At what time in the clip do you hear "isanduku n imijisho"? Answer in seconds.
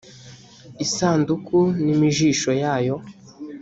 0.85-2.49